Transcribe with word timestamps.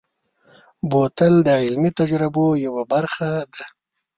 بوتل 0.89 1.33
د 1.43 1.49
علمي 1.63 1.91
تجربو 1.99 2.45
یوه 2.65 2.83
برخه 2.93 3.29
ده. 3.55 3.65